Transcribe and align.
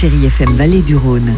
Chérie 0.00 0.26
FM 0.26 0.50
Vallée 0.50 0.80
du 0.82 0.94
Rhône. 0.94 1.34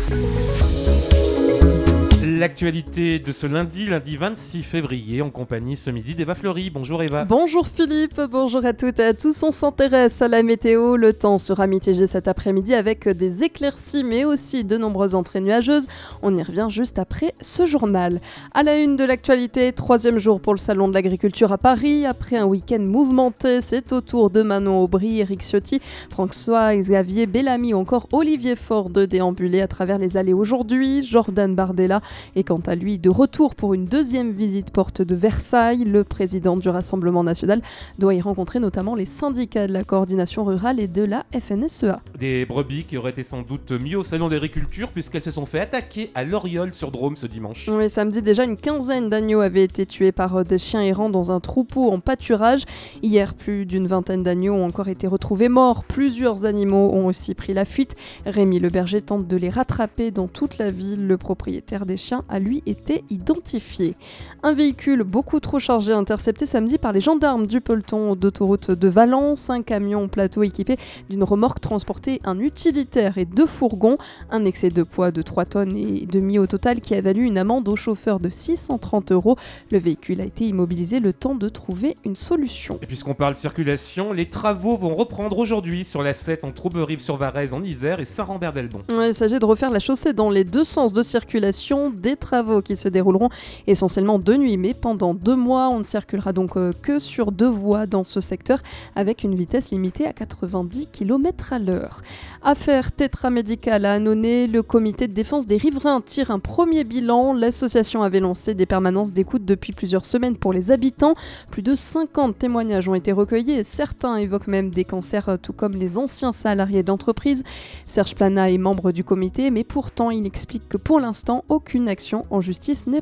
L'actualité 2.41 3.19
de 3.19 3.33
ce 3.33 3.47
lundi, 3.47 3.85
lundi 3.85 4.17
26 4.17 4.63
février, 4.63 5.21
en 5.21 5.29
compagnie 5.29 5.77
ce 5.77 5.91
midi 5.91 6.15
d'Eva 6.15 6.35
Fleury. 6.35 6.71
Bonjour 6.71 7.03
Eva. 7.03 7.27
Bonjour 7.27 7.69
Philippe, 7.69 8.19
bonjour 8.31 8.65
à 8.65 8.73
toutes 8.73 8.99
et 8.99 9.05
à 9.05 9.13
tous. 9.13 9.43
On 9.43 9.53
s'intéresse 9.53 10.23
à 10.23 10.29
la 10.29 10.43
météo. 10.43 10.97
Le 10.97 11.13
temps 11.13 11.37
sera 11.37 11.67
mitigé 11.67 12.07
cet 12.07 12.29
après-midi 12.29 12.73
avec 12.73 13.07
des 13.07 13.45
éclaircies, 13.45 14.05
mais 14.05 14.25
aussi 14.25 14.65
de 14.65 14.79
nombreuses 14.79 15.15
entrées 15.15 15.43
nuageuses. 15.43 15.87
On 16.23 16.35
y 16.35 16.43
revient 16.43 16.69
juste 16.71 16.99
après 16.99 17.35
ce 17.43 17.67
journal. 17.67 18.23
À 18.55 18.63
la 18.63 18.79
une 18.79 18.97
de 18.97 19.05
l'actualité, 19.05 19.75
troisième 19.75 20.19
jour 20.19 20.41
pour 20.41 20.55
le 20.55 20.59
Salon 20.59 20.89
de 20.89 20.95
l'Agriculture 20.95 21.53
à 21.53 21.59
Paris. 21.59 22.07
Après 22.07 22.37
un 22.37 22.47
week-end 22.47 22.81
mouvementé, 22.81 23.61
c'est 23.61 23.93
au 23.93 24.01
tour 24.01 24.31
de 24.31 24.41
Manon 24.41 24.83
Aubry, 24.83 25.21
Eric 25.21 25.43
Ciotti, 25.43 25.83
François 26.09 26.75
Xavier 26.75 27.27
Bellamy 27.27 27.75
ou 27.75 27.77
encore 27.77 28.09
Olivier 28.13 28.57
Faure 28.57 28.89
de 28.89 29.05
déambuler 29.05 29.61
à 29.61 29.69
travers 29.69 29.99
les 29.99 30.17
allées 30.17 30.33
aujourd'hui. 30.33 31.03
Jordan 31.03 31.55
Bardella 31.55 32.01
et 32.37 32.45
quant 32.45 32.61
à 32.67 32.75
lui, 32.75 32.99
de 32.99 33.11
retour 33.11 33.55
pour 33.55 33.75
une 33.75 33.85
deuxième 33.85 34.33
visite 34.33 34.71
porte 34.71 35.03
de 35.03 35.15
Versailles, 35.15 35.85
le 35.85 36.05
président 36.05 36.57
du 36.57 36.69
Rassemblement 36.69 37.25
national 37.25 37.63
doit 37.99 38.15
y 38.15 38.21
rencontrer 38.21 38.61
notamment 38.61 38.95
les 38.95 39.07
syndicats 39.07 39.67
de 39.67 39.73
la 39.73 39.85
coordination 39.85 40.45
rurale 40.45 40.81
et 40.81 40.89
de 40.89 41.03
la 41.03 41.25
FNSEA. 41.39 42.01
Des 42.19 42.47
brebis 42.47 42.85
qui 42.85 42.97
auraient 42.97 43.11
été 43.11 43.23
sans 43.23 43.43
doute 43.43 43.73
mieux 43.73 43.99
au 43.99 44.05
salon 44.05 44.29
d'agriculture 44.29 44.89
puisqu'elles 44.89 45.23
se 45.23 45.31
sont 45.31 45.47
fait 45.47 45.61
attaquer 45.61 46.11
à 46.15 46.25
Loriol 46.25 46.73
sur 46.73 46.91
Drôme 46.91 47.17
ce 47.17 47.27
dimanche. 47.27 47.69
Oui, 47.73 47.89
samedi 47.89 48.23
déjà, 48.23 48.45
une 48.45 48.57
quinzaine 48.57 49.11
d'agneaux 49.11 49.41
avaient 49.41 49.65
été 49.65 49.87
tués 49.87 50.13
par 50.13 50.37
euh, 50.37 50.45
des 50.45 50.59
chiens 50.59 50.83
errants 50.83 51.11
dans 51.11 51.31
un 51.31 51.41
troupeau 51.41 51.91
en 51.91 52.01
pâturage. 52.01 52.65
Hier, 53.03 53.35
plus 53.35 53.67
d'une 53.67 53.87
vingtaine 53.87 54.23
d'agneaux 54.23 54.55
ont 54.55 54.67
encore 54.67 54.89
été 54.89 55.07
retrouvés 55.07 55.49
morts. 55.49 55.85
Plusieurs 55.85 56.45
animaux 56.45 56.91
ont 56.93 57.07
aussi 57.07 57.35
pris 57.35 57.55
la 57.55 57.65
fuite. 57.65 57.97
Rémi 58.27 58.61
le 58.61 58.69
berger 58.69 59.03
tente 59.03 59.27
de 59.27 59.37
les 59.37 59.51
rattraper 59.51 60.11
dans 60.11 60.29
toute 60.29 60.59
la 60.59 60.71
ville. 60.71 61.07
Le 61.07 61.17
propriétaire 61.17 61.87
des 61.87 61.97
chiens 61.97 62.20
a 62.29 62.39
lui 62.39 62.63
été 62.67 63.05
identifié. 63.11 63.95
Un 64.43 64.53
véhicule 64.53 65.03
beaucoup 65.03 65.41
trop 65.41 65.59
chargé 65.59 65.93
intercepté 65.93 66.47
samedi 66.47 66.79
par 66.79 66.93
les 66.93 67.01
gendarmes 67.01 67.47
du 67.47 67.61
peloton 67.61 68.15
d'autoroute 68.17 68.71
de 68.71 68.89
Valence. 68.89 69.51
Un 69.51 69.63
camion 69.63 70.09
plateau 70.09 70.43
équipé 70.43 70.77
d'une 71.09 71.25
remorque 71.25 71.61
transportait 71.61 72.21
un 72.25 72.39
utilitaire 72.39 73.19
et 73.19 73.25
deux 73.25 73.47
fourgons. 73.47 73.97
Un 74.31 74.45
excès 74.45 74.71
de 74.71 74.83
poids 74.83 75.11
de 75.11 75.23
3 75.23 75.45
tonnes 75.45 75.77
et 75.77 76.07
demi 76.07 76.39
au 76.39 76.47
total 76.47 76.81
qui 76.81 76.95
a 76.95 77.01
valu 77.01 77.25
une 77.25 77.39
amende 77.39 77.69
au 77.69 77.77
chauffeur 77.77 78.21
de 78.21 78.29
630 78.29 79.13
euros. 79.13 79.37
Le 79.71 79.79
véhicule 79.79 80.21
a 80.21 80.25
été 80.25 80.45
immobilisé 80.47 81.01
le 81.01 81.13
temps 81.13 81.35
de 81.35 81.49
trouver 81.49 81.97
une 82.05 82.17
solution. 82.17 82.79
Et 82.83 82.87
puisqu'on 82.87 83.15
parle 83.15 83.37
circulation, 83.37 84.13
les 84.13 84.29
travaux 84.29 84.77
vont 84.77 84.95
reprendre 84.95 85.39
aujourd'hui 85.39 85.85
sur 85.85 86.03
la 86.03 86.15
7 86.15 86.45
entre 86.45 86.67
Auberive-sur-Varèse 86.67 87.55
en 87.55 87.63
Isère 87.63 88.01
et 88.01 88.05
Saint-Rambert-d'Elbon. 88.05 88.83
il 88.89 89.15
s'agit 89.15 89.39
de 89.39 89.45
refaire 89.45 89.71
la 89.71 89.81
chaussée 89.81 90.13
dans 90.13 90.31
les 90.31 90.45
deux 90.45 90.65
sens 90.65 90.93
de 90.93 91.03
circulation. 91.03 91.91
Des 91.91 92.10
travaux 92.17 92.63
qui 92.63 92.77
se 92.77 92.89
dérouleront 92.89 93.29
essentiellement 93.67 94.19
de 94.19 94.35
nuit, 94.37 94.57
mais 94.57 94.75
pendant 94.75 95.15
deux 95.15 95.37
mois, 95.37 95.69
on 95.71 95.81
ne 95.81 95.85
circulera 95.85 96.33
donc 96.33 96.57
euh, 96.57 96.73
que 96.83 96.99
sur 96.99 97.33
deux 97.33 97.49
voies 97.49 97.87
dans 97.87 98.05
ce 98.05 98.21
secteur 98.21 98.61
avec 98.97 99.25
une 99.25 99.35
vitesse 99.35 99.71
limitée 99.71 100.07
à 100.07 100.13
90 100.13 100.89
km 100.93 101.53
à 101.53 101.59
l'heure. 101.59 102.03
Affaire 102.43 102.93
tétramédicale 102.93 103.85
à 103.85 103.95
Annonay, 103.95 104.47
le 104.47 104.63
comité 104.63 105.09
de 105.09 105.13
défense 105.13 105.47
des 105.47 105.57
riverains 105.57 106.01
tire 106.01 106.31
un 106.31 106.39
premier 106.39 106.85
bilan. 106.85 107.33
L'association 107.33 108.03
avait 108.03 108.21
lancé 108.21 108.55
des 108.55 108.67
permanences 108.67 109.13
d'écoute 109.13 109.45
depuis 109.45 109.73
plusieurs 109.73 110.05
semaines 110.05 110.37
pour 110.37 110.53
les 110.53 110.73
habitants. 110.73 111.15
Plus 111.51 111.63
de 111.63 111.75
50 111.75 112.39
témoignages 112.39 112.89
ont 112.89 112.95
été 112.95 113.13
recueillis 113.13 113.53
et 113.53 113.65
certains 113.65 114.17
évoquent 114.17 114.49
même 114.49 114.71
des 114.71 114.85
cancers, 114.85 115.29
euh, 115.29 115.37
tout 115.37 115.53
comme 115.53 115.73
les 115.73 115.99
anciens 115.99 116.33
salariés 116.33 116.83
d'entreprise. 116.83 117.43
Serge 117.87 118.15
Plana 118.15 118.51
est 118.51 118.59
membre 118.59 118.93
du 118.93 119.05
comité, 119.05 119.51
mais 119.51 119.65
pourtant 119.65 120.11
il 120.11 120.27
explique 120.27 120.69
que 120.69 120.77
pour 120.77 121.01
l'instant, 121.01 121.45
aucune 121.49 121.89
action 121.89 122.00
en 122.31 122.41
justice 122.41 122.87
n'est. 122.87 123.01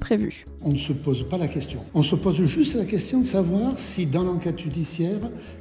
On 0.63 0.73
ne 0.73 0.79
se 0.79 0.93
pose 0.93 1.29
pas 1.29 1.39
la 1.39 1.49
question. 1.49 1.81
On 1.95 2.03
se 2.03 2.15
pose 2.15 2.43
juste 2.45 2.75
la 2.75 2.85
question 2.85 3.21
de 3.21 3.27
savoir 3.27 3.77
si 3.77 4.07
dans 4.07 4.25
l'enquête 4.25 4.59
judiciaire, 4.59 5.21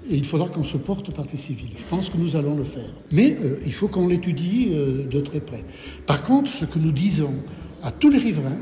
il 0.10 0.26
faudra 0.26 0.48
qu'on 0.50 0.64
se 0.64 0.78
porte 0.78 1.14
partie 1.16 1.38
civile. 1.38 1.72
Je 1.76 1.84
pense 1.86 2.10
que 2.10 2.18
nous 2.18 2.36
allons 2.36 2.56
le 2.56 2.64
faire. 2.64 2.94
Mais 3.12 3.36
euh, 3.42 3.60
il 3.66 3.74
faut 3.74 3.88
qu'on 3.88 4.08
l'étudie 4.08 4.70
euh, 4.72 5.08
de 5.08 5.22
très 5.22 5.42
près. 5.42 5.64
Par 6.06 6.24
contre, 6.24 6.50
ce 6.50 6.66
que 6.66 6.80
nous 6.80 6.92
disons 6.92 7.34
à 7.84 7.92
tous 7.92 8.10
les 8.10 8.20
riverains, 8.20 8.60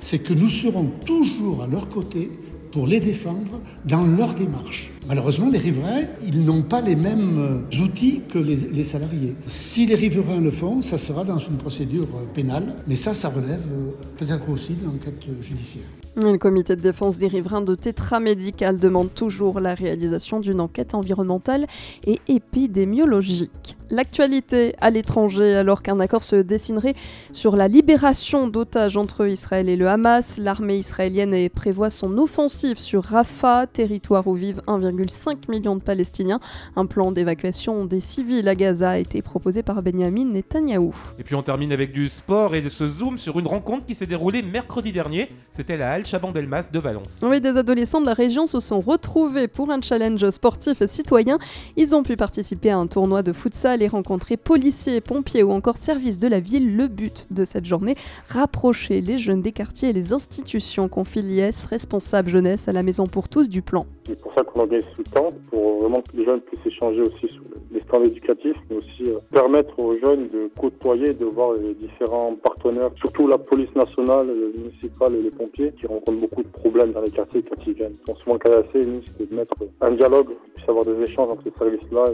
c'est 0.00 0.20
que 0.20 0.32
nous 0.32 0.48
serons 0.48 0.90
toujours 1.04 1.62
à 1.62 1.66
leur 1.66 1.88
côté 1.88 2.30
pour 2.78 2.86
les 2.86 3.00
défendre 3.00 3.60
dans 3.86 4.06
leur 4.06 4.34
démarche. 4.34 4.92
Malheureusement, 5.08 5.48
les 5.50 5.58
riverains, 5.58 6.02
ils 6.24 6.44
n'ont 6.44 6.62
pas 6.62 6.80
les 6.80 6.94
mêmes 6.94 7.64
euh, 7.74 7.82
outils 7.82 8.22
que 8.32 8.38
les, 8.38 8.84
salariés. 8.84 9.34
Si 9.48 9.84
les 9.84 9.96
riverains 9.96 10.40
le 10.40 10.52
font, 10.52 10.80
ça 10.80 10.96
sera 10.96 11.24
dans 11.24 11.38
une 11.38 11.56
procédure 11.56 12.04
euh, 12.04 12.32
pénale, 12.32 12.76
mais 12.86 12.94
ça, 12.94 13.14
ça 13.14 13.30
relève 13.30 13.66
euh, 13.72 13.90
peut-être 14.16 14.48
aussi 14.48 14.74
de 14.74 14.84
l'enquête 14.84 15.24
judiciaire. 15.42 15.82
Le 16.20 16.36
comité 16.36 16.74
de 16.74 16.80
défense 16.80 17.16
des 17.16 17.28
riverains 17.28 17.60
de 17.60 17.76
Tétra 17.76 18.18
Médical 18.18 18.80
demande 18.80 19.14
toujours 19.14 19.60
la 19.60 19.74
réalisation 19.74 20.40
d'une 20.40 20.60
enquête 20.60 20.94
environnementale 20.94 21.68
et 22.08 22.18
épidémiologique. 22.26 23.76
L'actualité 23.88 24.74
à 24.80 24.90
l'étranger, 24.90 25.54
alors 25.54 25.80
qu'un 25.80 26.00
accord 26.00 26.24
se 26.24 26.34
dessinerait 26.34 26.94
sur 27.30 27.54
la 27.54 27.68
libération 27.68 28.48
d'otages 28.48 28.96
entre 28.96 29.28
Israël 29.28 29.68
et 29.68 29.76
le 29.76 29.86
Hamas, 29.86 30.38
l'armée 30.38 30.78
israélienne 30.78 31.48
prévoit 31.50 31.88
son 31.88 32.18
offensive 32.18 32.78
sur 32.78 33.04
Rafah, 33.04 33.68
territoire 33.68 34.26
où 34.26 34.34
vivent 34.34 34.62
1,5 34.66 35.48
million 35.48 35.76
de 35.76 35.82
Palestiniens. 35.82 36.40
Un 36.74 36.86
plan 36.86 37.12
d'évacuation 37.12 37.84
des 37.84 38.00
civils 38.00 38.48
à 38.48 38.56
Gaza 38.56 38.90
a 38.90 38.98
été 38.98 39.22
proposé 39.22 39.62
par 39.62 39.82
Benjamin 39.82 40.24
Netanyahou. 40.24 40.92
Et 41.20 41.22
puis 41.22 41.36
on 41.36 41.42
termine 41.42 41.70
avec 41.70 41.92
du 41.92 42.08
sport 42.08 42.56
et 42.56 42.60
de 42.60 42.68
ce 42.68 42.88
zoom 42.88 43.20
sur 43.20 43.38
une 43.38 43.46
rencontre 43.46 43.86
qui 43.86 43.94
s'est 43.94 44.06
déroulée 44.06 44.42
mercredi 44.42 44.90
dernier. 44.90 45.28
C'était 45.52 45.76
la 45.76 45.92
Chabandelmas 46.08 46.70
de 46.72 46.78
Valence. 46.78 47.20
Oui, 47.22 47.38
des 47.38 47.58
adolescents 47.58 48.00
de 48.00 48.06
la 48.06 48.14
région 48.14 48.46
se 48.46 48.60
sont 48.60 48.80
retrouvés 48.80 49.46
pour 49.46 49.70
un 49.70 49.82
challenge 49.82 50.28
sportif 50.30 50.80
et 50.80 50.86
citoyen. 50.86 51.38
Ils 51.76 51.94
ont 51.94 52.02
pu 52.02 52.16
participer 52.16 52.70
à 52.70 52.78
un 52.78 52.86
tournoi 52.86 53.22
de 53.22 53.34
futsal 53.34 53.82
et 53.82 53.88
rencontrer 53.88 54.38
policiers, 54.38 55.02
pompiers 55.02 55.42
ou 55.42 55.50
encore 55.50 55.76
services 55.76 56.18
de 56.18 56.26
la 56.26 56.40
ville. 56.40 56.76
Le 56.76 56.88
but 56.88 57.26
de 57.30 57.44
cette 57.44 57.66
journée, 57.66 57.94
rapprocher 58.26 59.02
les 59.02 59.18
jeunes 59.18 59.42
des 59.42 59.52
quartiers 59.52 59.90
et 59.90 59.92
les 59.92 60.14
institutions, 60.14 60.88
confie 60.88 61.20
l'IS, 61.20 61.66
responsable 61.68 62.30
jeunesse 62.30 62.68
à 62.68 62.72
la 62.72 62.82
Maison 62.82 63.06
pour 63.06 63.28
tous 63.28 63.50
du 63.50 63.60
plan. 63.60 63.84
C'est 64.06 64.18
pour 64.18 64.32
ça 64.32 64.42
qu'on 64.44 64.60
organise 64.60 64.86
tout 64.94 65.02
le 65.04 65.12
temps, 65.12 65.28
pour 65.50 65.80
vraiment 65.80 66.00
que 66.00 66.16
les 66.16 66.24
jeunes 66.24 66.40
puissent 66.40 66.64
échanger 66.64 67.02
aussi 67.02 67.28
sur 67.28 67.42
les 67.70 67.80
standards 67.80 68.08
éducatifs, 68.08 68.56
mais 68.70 68.76
aussi 68.76 69.04
euh, 69.06 69.18
permettre 69.30 69.78
aux 69.78 69.96
jeunes 69.98 70.28
de 70.28 70.50
côtoyer, 70.58 71.14
de 71.14 71.24
voir 71.24 71.54
les 71.54 71.74
différents 71.74 72.34
partenaires, 72.34 72.90
surtout 72.96 73.26
la 73.26 73.38
police 73.38 73.74
nationale, 73.74 74.28
le 74.28 74.52
municipal 74.56 75.14
et 75.14 75.22
les 75.22 75.30
pompiers, 75.30 75.72
qui 75.78 75.86
rencontrent 75.86 76.20
beaucoup 76.20 76.42
de 76.42 76.48
problèmes 76.48 76.92
dans 76.92 77.02
les 77.02 77.10
quartiers 77.10 77.42
quand 77.42 77.66
ils 77.66 77.74
viennent. 77.74 77.96
Ils 78.06 78.12
sont 78.12 78.18
souvent 78.20 78.38
cassés, 78.38 78.86
nous, 78.86 79.00
c'est 79.16 79.30
de 79.30 79.36
mettre 79.36 79.54
un 79.80 79.92
dialogue, 79.92 80.28
puisse 80.54 80.68
avoir 80.68 80.84
des 80.84 81.00
échanges 81.02 81.30
entre 81.30 81.42
ces 81.44 81.58
services-là 81.58 82.04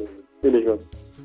et 0.42 0.50
les 0.50 0.62
jeunes. 0.62 0.78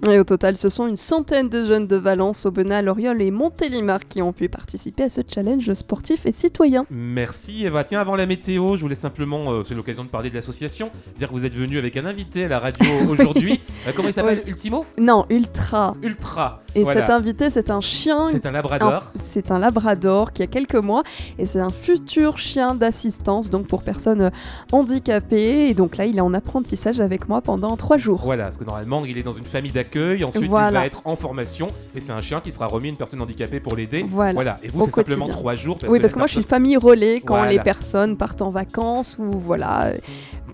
Et 0.08 0.18
au 0.18 0.24
total, 0.24 0.56
ce 0.56 0.70
sont 0.70 0.88
une 0.88 0.96
centaine 0.96 1.50
de 1.50 1.66
jeunes 1.66 1.86
de 1.86 1.98
Valence, 1.98 2.46
Aubenas, 2.46 2.82
Loriol 2.82 3.22
et 3.22 3.32
Montélimar 3.32 4.08
qui 4.08 4.22
ont 4.22 4.32
pu 4.32 4.48
participer 4.48 5.04
à 5.04 5.10
ce 5.10 5.20
challenge 5.28 5.74
sportif 5.74 6.26
et 6.26 6.32
citoyen. 6.32 6.86
Merci 6.90 7.66
Eva. 7.66 7.84
Tiens, 7.84 8.00
avant 8.00 8.16
la 8.16 8.26
météo, 8.26 8.78
je 8.78 8.82
voulais 8.82 8.96
simplement, 8.96 9.52
euh, 9.52 9.64
c'est 9.66 9.76
l'occasion 9.76 10.06
de 10.06 10.10
parler 10.10 10.30
de 10.30 10.36
l'association, 10.36 10.90
dire 11.18 11.28
que 11.28 11.34
vous 11.34 11.44
êtes 11.44 11.54
venu 11.54 11.78
avec 11.78 11.98
un 11.98 12.06
invité 12.06 12.46
à 12.46 12.48
la 12.48 12.60
radio 12.60 12.90
aujourd'hui. 13.10 13.60
Euh, 13.88 13.92
comment 13.94 14.08
il 14.08 14.14
s'appelle? 14.14 14.42
Ultimo? 14.48 14.86
Non, 14.98 15.26
Ultra. 15.30 15.94
Ultra. 16.02 16.64
Et 16.76 16.86
cet 16.86 17.10
invité, 17.10 17.50
c'est 17.50 17.70
un 17.70 17.82
chien. 17.82 18.28
C'est 18.32 18.46
un 18.46 18.52
labrador. 18.52 19.04
C'est 19.16 19.52
un 19.52 19.60
labrador 19.60 20.32
qui 20.32 20.44
a 20.44 20.48
quelques 20.48 20.76
mois 20.76 21.04
et 21.38 21.46
c'est 21.46 21.60
un 21.60 21.70
futur 21.70 22.38
chien 22.38 22.74
d'assistance, 22.74 23.50
donc 23.50 23.68
pour 23.68 23.84
personnes 23.84 24.22
euh, 24.22 24.30
handicapées. 24.72 25.68
Et 25.68 25.74
donc 25.74 25.98
là, 25.98 26.06
il 26.06 26.18
est 26.18 26.22
en 26.22 26.34
apprentissage 26.34 27.02
avec 27.02 27.28
moi 27.28 27.42
pendant 27.42 27.76
trois 27.76 27.98
jours. 27.98 28.22
Voilà, 28.24 28.46
parce 28.46 28.58
que 28.58 28.64
normalement, 28.64 29.04
il 29.04 29.18
est 29.18 29.24
dans 29.24 29.34
une 29.34 29.46
famille 29.46 29.72
d'accueil 29.74 29.89
ensuite 29.98 30.46
il 30.46 30.50
va 30.50 30.86
être 30.86 31.02
en 31.06 31.16
formation, 31.16 31.68
et 31.96 32.00
c'est 32.00 32.12
un 32.12 32.22
chien 32.22 32.40
qui 32.42 32.52
sera 32.52 32.68
remis 32.68 32.88
à 32.88 32.90
une 32.92 32.98
personne 32.98 33.22
handicapée 33.22 33.60
pour 33.60 33.76
l'aider. 33.76 34.06
Voilà. 34.08 34.58
Et 34.64 34.68
vous, 34.68 34.86
c'est 34.86 34.96
simplement 34.96 35.28
trois 35.28 35.56
jours. 35.56 35.78
oui, 35.88 36.00
parce 36.00 36.14
que 36.14 36.20
moi, 36.20 36.28
je 36.28 36.34
suis 36.34 36.44
famille 36.44 36.78
relais 36.78 37.22
quand 37.22 37.44
les 37.46 37.60
personnes 37.60 38.18
partent 38.18 38.42
en 38.42 38.50
vacances 38.50 39.18
ou 39.20 39.40
voilà 39.40 39.92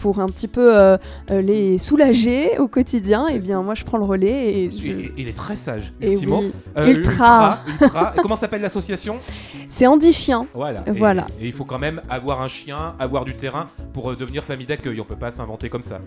pour 0.05 0.19
un 0.19 0.27
petit 0.27 0.47
peu 0.47 0.77
euh, 0.77 0.97
euh, 1.31 1.41
les 1.41 1.79
soulager 1.79 2.59
au 2.59 2.67
quotidien, 2.67 3.25
et 3.27 3.37
eh 3.37 3.39
bien 3.39 3.63
moi 3.63 3.73
je 3.73 3.83
prends 3.83 3.97
le 3.97 4.05
relais 4.05 4.53
et 4.53 4.69
il 5.17 5.27
est 5.27 5.35
très 5.35 5.55
sage, 5.55 5.93
et 5.99 6.15
euh, 6.15 6.85
ultra. 6.85 7.57
ultra, 7.81 8.13
Et 8.15 8.21
comment 8.21 8.35
s'appelle 8.35 8.61
l'association 8.61 9.17
C'est 9.71 9.87
Andy 9.87 10.13
Chien. 10.13 10.45
Voilà. 10.53 10.83
voilà. 10.95 11.25
Et, 11.41 11.47
il 11.47 11.53
faut 11.53 11.65
quand 11.65 11.79
même 11.79 12.01
avoir 12.07 12.43
un 12.43 12.47
chien, 12.47 12.93
avoir 12.99 13.25
du 13.25 13.33
terrain 13.33 13.65
pour 13.93 14.15
devenir 14.15 14.43
famille 14.43 14.67
d'accueil. 14.67 15.01
On 15.01 15.05
peut 15.05 15.15
pas 15.15 15.31
s'inventer 15.31 15.69
comme 15.69 15.81
ça. 15.81 15.99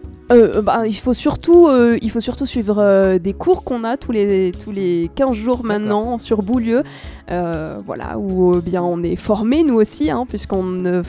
bah, 0.63 0.87
il 0.87 0.95
faut 0.95 1.13
surtout, 1.13 1.69
il 2.01 2.11
faut 2.13 2.21
surtout 2.21 2.47
suivre 2.47 3.19
des 3.19 3.33
cours 3.33 3.65
qu'on 3.65 3.83
a 3.83 3.97
tous 3.97 4.13
les 4.13 4.53
tous 4.53 4.71
les 4.71 5.11
15 5.17 5.33
jours 5.33 5.65
maintenant 5.65 6.19
sur 6.19 6.43
Boulieu, 6.45 6.85
voilà 7.29 8.17
où 8.17 8.61
bien 8.61 8.85
on 8.85 9.03
est 9.03 9.17
formé 9.17 9.65
nous 9.65 9.75
aussi, 9.75 10.09
hein, 10.09 10.25
puisqu'on 10.29 11.03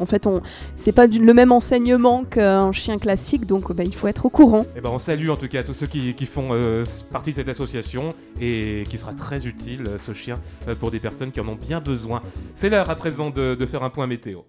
en 0.00 0.06
fait 0.06 0.28
on 0.28 0.40
c'est 0.76 0.92
pas 0.92 1.08
le 1.08 1.34
même 1.34 1.50
enseignement 1.50 2.19
souvent 2.20 2.24
qu'un 2.24 2.72
chien 2.72 2.98
classique, 2.98 3.46
donc 3.46 3.72
bah, 3.72 3.84
il 3.84 3.94
faut 3.94 4.08
être 4.08 4.26
au 4.26 4.30
courant. 4.30 4.64
Et 4.76 4.80
ben 4.80 4.90
on 4.90 4.98
salue 4.98 5.28
en 5.28 5.36
tout 5.36 5.48
cas 5.48 5.62
tous 5.62 5.74
ceux 5.74 5.86
qui, 5.86 6.14
font 6.26 6.50
partie 7.10 7.30
de 7.30 7.36
cette 7.36 7.48
association 7.48 8.10
et 8.40 8.84
qui 8.88 8.98
sera 8.98 9.12
très 9.12 9.46
utile 9.46 9.84
ce 9.98 10.12
chien 10.12 10.36
pour 10.78 10.90
des 10.90 11.00
personnes 11.00 11.32
qui 11.32 11.40
en 11.40 11.48
ont 11.48 11.56
bien 11.56 11.80
besoin. 11.80 12.22
C'est 12.54 12.68
l'heure 12.68 12.90
à 12.90 12.94
présent 12.94 13.30
de 13.30 13.66
faire 13.66 13.82
un 13.82 13.90
point 13.90 14.06
météo. 14.06 14.40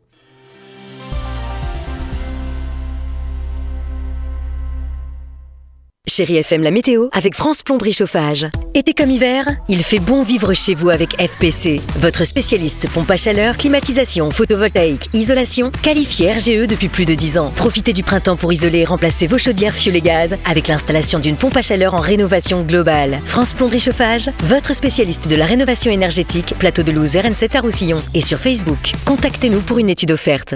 Chérie 6.11 6.35
FM, 6.35 6.61
la 6.61 6.71
météo 6.71 7.07
avec 7.13 7.35
France 7.35 7.63
Plomberie 7.63 7.93
Chauffage. 7.93 8.45
Été 8.73 8.93
comme 8.93 9.11
hiver, 9.11 9.45
il 9.69 9.81
fait 9.81 9.99
bon 9.99 10.23
vivre 10.23 10.53
chez 10.53 10.75
vous 10.75 10.89
avec 10.89 11.15
FPC. 11.15 11.79
Votre 11.95 12.25
spécialiste 12.25 12.89
pompe 12.89 13.11
à 13.11 13.15
chaleur, 13.15 13.55
climatisation, 13.55 14.29
photovoltaïque, 14.29 15.07
isolation, 15.13 15.71
qualifié 15.81 16.33
RGE 16.33 16.67
depuis 16.67 16.89
plus 16.89 17.05
de 17.05 17.15
10 17.15 17.37
ans. 17.37 17.53
Profitez 17.55 17.93
du 17.93 18.03
printemps 18.03 18.35
pour 18.35 18.51
isoler 18.51 18.79
et 18.79 18.85
remplacer 18.85 19.25
vos 19.25 19.37
chaudières 19.37 19.73
fioul 19.73 19.95
et 19.95 20.01
gaz 20.01 20.35
avec 20.43 20.67
l'installation 20.67 21.19
d'une 21.19 21.37
pompe 21.37 21.55
à 21.55 21.61
chaleur 21.61 21.93
en 21.93 22.01
rénovation 22.01 22.63
globale. 22.63 23.21
France 23.23 23.53
Plomberie 23.53 23.79
Chauffage, 23.79 24.29
votre 24.43 24.75
spécialiste 24.75 25.29
de 25.29 25.37
la 25.37 25.45
rénovation 25.45 25.91
énergétique, 25.91 26.55
plateau 26.59 26.83
de 26.83 26.91
Louse 26.91 27.15
RN7 27.15 27.55
à 27.55 27.61
Roussillon 27.61 28.03
et 28.13 28.21
sur 28.21 28.37
Facebook. 28.37 28.95
Contactez-nous 29.05 29.61
pour 29.61 29.79
une 29.79 29.89
étude 29.89 30.11
offerte. 30.11 30.55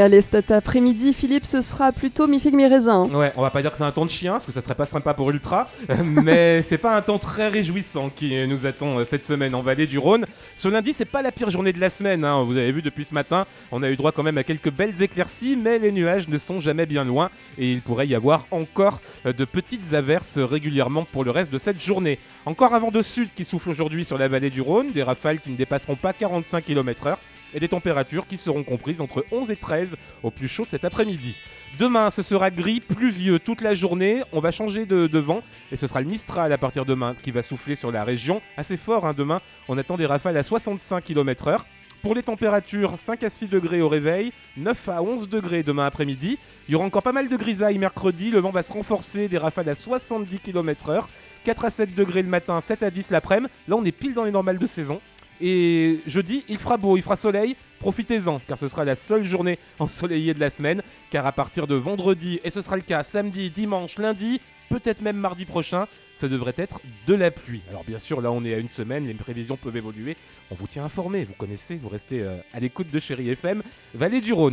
Allez, 0.00 0.22
cet 0.22 0.50
après-midi, 0.50 1.12
Philippe, 1.12 1.46
ce 1.46 1.62
sera 1.62 1.92
plutôt 1.92 2.26
mi-figue, 2.26 2.54
mi-raisin. 2.54 3.06
Ouais, 3.06 3.32
on 3.36 3.42
va 3.42 3.50
pas 3.50 3.62
dire 3.62 3.70
que 3.70 3.78
c'est 3.78 3.84
un 3.84 3.92
temps 3.92 4.04
de 4.04 4.10
chien, 4.10 4.32
parce 4.32 4.44
que 4.44 4.52
ça 4.52 4.60
serait 4.60 4.74
pas 4.74 4.86
sympa 4.86 5.14
pour 5.14 5.30
Ultra, 5.30 5.70
mais 6.04 6.62
c'est 6.62 6.78
pas 6.78 6.96
un 6.96 7.00
temps 7.00 7.18
très 7.18 7.48
réjouissant 7.48 8.10
qui 8.10 8.34
nous 8.46 8.66
attend 8.66 8.98
euh, 8.98 9.04
cette 9.04 9.22
semaine 9.22 9.54
en 9.54 9.62
vallée 9.62 9.86
du 9.86 9.98
Rhône. 9.98 10.26
Ce 10.56 10.68
lundi, 10.68 10.92
c'est 10.92 11.04
pas 11.04 11.22
la 11.22 11.32
pire 11.32 11.48
journée 11.48 11.72
de 11.72 11.80
la 11.80 11.90
semaine, 11.90 12.24
hein. 12.24 12.42
vous 12.42 12.56
avez 12.56 12.72
vu 12.72 12.82
depuis 12.82 13.04
ce 13.04 13.14
matin, 13.14 13.46
on 13.70 13.82
a 13.82 13.90
eu 13.90 13.96
droit 13.96 14.12
quand 14.12 14.22
même 14.22 14.36
à 14.36 14.42
quelques 14.42 14.70
belles 14.70 15.00
éclaircies, 15.00 15.56
mais 15.56 15.78
les 15.78 15.92
nuages 15.92 16.28
ne 16.28 16.38
sont 16.38 16.60
jamais 16.60 16.86
bien 16.86 17.04
loin, 17.04 17.30
et 17.56 17.70
il 17.70 17.80
pourrait 17.80 18.08
y 18.08 18.14
avoir 18.14 18.46
encore 18.50 19.00
euh, 19.26 19.32
de 19.32 19.44
petites 19.44 19.94
averses 19.94 20.38
régulièrement 20.38 21.06
pour 21.10 21.24
le 21.24 21.30
reste 21.30 21.52
de 21.52 21.58
cette 21.58 21.80
journée. 21.80 22.18
Encore 22.46 22.74
un 22.74 22.78
vent 22.78 22.90
de 22.90 23.02
sud 23.02 23.28
qui 23.34 23.44
souffle 23.44 23.70
aujourd'hui 23.70 24.04
sur 24.04 24.18
la 24.18 24.28
vallée 24.28 24.50
du 24.50 24.60
Rhône, 24.60 24.92
des 24.92 25.02
rafales 25.02 25.40
qui 25.40 25.50
ne 25.50 25.56
dépasseront 25.56 25.96
pas 25.96 26.12
45 26.12 26.64
km/h 26.64 27.16
et 27.54 27.60
des 27.60 27.68
températures 27.68 28.26
qui 28.26 28.36
seront 28.36 28.62
comprises 28.62 29.00
entre 29.00 29.24
11 29.32 29.50
et 29.50 29.56
13 29.56 29.96
au 30.22 30.30
plus 30.30 30.48
chaud 30.48 30.64
cet 30.66 30.84
après-midi. 30.84 31.36
Demain, 31.78 32.10
ce 32.10 32.22
sera 32.22 32.50
gris, 32.50 32.80
pluvieux 32.80 33.38
toute 33.38 33.60
la 33.60 33.74
journée. 33.74 34.22
On 34.32 34.40
va 34.40 34.50
changer 34.50 34.86
de, 34.86 35.18
vent 35.18 35.42
et 35.72 35.76
ce 35.76 35.86
sera 35.86 36.00
le 36.00 36.06
Mistral 36.06 36.52
à 36.52 36.58
partir 36.58 36.84
de 36.84 36.90
demain 36.90 37.14
qui 37.20 37.30
va 37.30 37.42
souffler 37.42 37.74
sur 37.74 37.90
la 37.90 38.04
région. 38.04 38.40
Assez 38.56 38.76
fort 38.76 39.06
hein, 39.06 39.14
demain. 39.16 39.40
On 39.68 39.78
attend 39.78 39.96
des 39.96 40.06
rafales 40.06 40.36
à 40.36 40.42
65 40.42 41.02
km/h. 41.02 41.58
Pour 42.02 42.14
les 42.14 42.22
températures, 42.22 42.98
5 42.98 43.24
à 43.24 43.30
6 43.30 43.46
degrés 43.46 43.80
au 43.80 43.88
réveil, 43.88 44.30
9 44.58 44.88
à 44.90 45.02
11 45.02 45.28
degrés 45.30 45.62
demain 45.62 45.86
après-midi. 45.86 46.38
Il 46.68 46.72
y 46.72 46.74
aura 46.74 46.84
encore 46.84 47.02
pas 47.02 47.12
mal 47.12 47.28
de 47.28 47.36
grisailles 47.36 47.78
mercredi. 47.78 48.30
Le 48.30 48.40
vent 48.40 48.50
va 48.50 48.62
se 48.62 48.72
renforcer, 48.72 49.26
des 49.26 49.38
rafales 49.38 49.70
à 49.70 49.74
70 49.74 50.38
km/h. 50.40 51.04
4 51.44 51.64
à 51.64 51.70
7 51.70 51.94
degrés 51.94 52.22
le 52.22 52.28
matin, 52.28 52.60
7 52.60 52.82
à 52.82 52.90
10 52.90 53.10
l'après-midi. 53.10 53.50
Là, 53.68 53.76
on 53.76 53.84
est 53.84 53.92
pile 53.92 54.14
dans 54.14 54.24
les 54.24 54.30
normales 54.30 54.58
de 54.58 54.66
saison. 54.66 55.00
Et 55.40 56.00
jeudi, 56.06 56.44
il 56.48 56.58
fera 56.58 56.76
beau, 56.76 56.96
il 56.96 57.02
fera 57.02 57.16
soleil. 57.16 57.56
Profitez-en, 57.80 58.40
car 58.46 58.58
ce 58.58 58.68
sera 58.68 58.84
la 58.84 58.96
seule 58.96 59.24
journée 59.24 59.58
ensoleillée 59.78 60.34
de 60.34 60.40
la 60.40 60.50
semaine. 60.50 60.82
Car 61.10 61.26
à 61.26 61.32
partir 61.32 61.66
de 61.66 61.74
vendredi, 61.74 62.40
et 62.44 62.50
ce 62.50 62.60
sera 62.60 62.76
le 62.76 62.82
cas 62.82 63.02
samedi, 63.02 63.50
dimanche, 63.50 63.98
lundi, 63.98 64.40
peut-être 64.68 65.02
même 65.02 65.16
mardi 65.16 65.44
prochain, 65.44 65.86
ça 66.14 66.28
devrait 66.28 66.54
être 66.56 66.80
de 67.06 67.14
la 67.14 67.30
pluie. 67.30 67.62
Alors 67.68 67.84
bien 67.84 67.98
sûr, 67.98 68.20
là 68.20 68.32
on 68.32 68.44
est 68.44 68.54
à 68.54 68.58
une 68.58 68.68
semaine, 68.68 69.06
les 69.06 69.14
prévisions 69.14 69.56
peuvent 69.56 69.76
évoluer. 69.76 70.16
On 70.50 70.54
vous 70.54 70.66
tient 70.66 70.84
informé, 70.84 71.24
vous 71.24 71.34
connaissez, 71.34 71.76
vous 71.76 71.88
restez 71.88 72.22
euh, 72.22 72.36
à 72.52 72.60
l'écoute 72.60 72.90
de 72.90 72.98
Chéri 72.98 73.30
FM, 73.30 73.62
Vallée 73.94 74.20
du 74.20 74.32
Rhône. 74.32 74.52